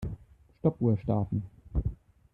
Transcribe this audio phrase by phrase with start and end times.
[0.57, 1.43] Stoppuhr starten.